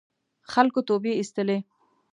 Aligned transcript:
خلکو 0.51 0.79
توبې 0.87 1.11
اېستلې. 1.17 1.57